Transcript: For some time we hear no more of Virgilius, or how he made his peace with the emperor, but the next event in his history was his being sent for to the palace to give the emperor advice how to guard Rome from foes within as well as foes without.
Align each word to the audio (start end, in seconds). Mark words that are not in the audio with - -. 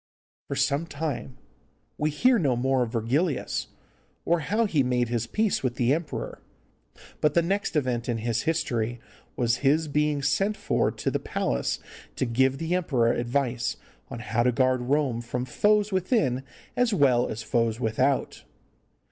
For 0.47 0.55
some 0.55 0.87
time 0.87 1.37
we 1.95 2.09
hear 2.09 2.39
no 2.39 2.55
more 2.55 2.81
of 2.81 2.91
Virgilius, 2.93 3.67
or 4.25 4.39
how 4.39 4.65
he 4.65 4.81
made 4.81 5.09
his 5.09 5.27
peace 5.27 5.61
with 5.61 5.75
the 5.75 5.93
emperor, 5.93 6.41
but 7.19 7.35
the 7.35 7.43
next 7.43 7.75
event 7.75 8.09
in 8.09 8.17
his 8.17 8.41
history 8.41 8.99
was 9.35 9.57
his 9.57 9.87
being 9.87 10.23
sent 10.23 10.57
for 10.57 10.89
to 10.89 11.11
the 11.11 11.19
palace 11.19 11.77
to 12.15 12.25
give 12.25 12.57
the 12.57 12.73
emperor 12.73 13.11
advice 13.13 13.77
how 14.09 14.41
to 14.41 14.51
guard 14.51 14.81
Rome 14.81 15.21
from 15.21 15.45
foes 15.45 15.91
within 15.91 16.45
as 16.75 16.95
well 16.95 17.27
as 17.29 17.43
foes 17.43 17.79
without. 17.79 18.43